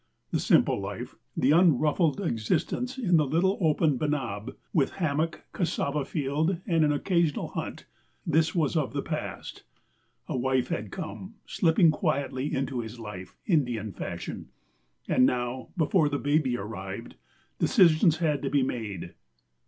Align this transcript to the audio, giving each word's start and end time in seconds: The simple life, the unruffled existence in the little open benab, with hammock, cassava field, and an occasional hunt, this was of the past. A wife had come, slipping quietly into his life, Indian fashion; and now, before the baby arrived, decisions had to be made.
The 0.31 0.39
simple 0.39 0.79
life, 0.79 1.13
the 1.37 1.51
unruffled 1.51 2.19
existence 2.21 2.97
in 2.97 3.17
the 3.17 3.27
little 3.27 3.59
open 3.61 3.99
benab, 3.99 4.55
with 4.73 4.93
hammock, 4.93 5.45
cassava 5.53 6.05
field, 6.05 6.57
and 6.65 6.83
an 6.83 6.91
occasional 6.91 7.49
hunt, 7.49 7.85
this 8.25 8.55
was 8.55 8.75
of 8.75 8.93
the 8.93 9.03
past. 9.03 9.61
A 10.27 10.35
wife 10.35 10.69
had 10.69 10.89
come, 10.91 11.35
slipping 11.45 11.91
quietly 11.91 12.51
into 12.51 12.79
his 12.79 12.99
life, 12.99 13.37
Indian 13.45 13.91
fashion; 13.91 14.49
and 15.07 15.23
now, 15.23 15.69
before 15.77 16.09
the 16.09 16.17
baby 16.17 16.57
arrived, 16.57 17.13
decisions 17.59 18.17
had 18.17 18.41
to 18.41 18.49
be 18.49 18.63
made. 18.63 19.13